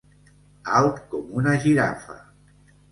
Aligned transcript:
Alt 0.79 0.97
com 1.13 1.31
una 1.43 1.57
girafa. 1.69 2.21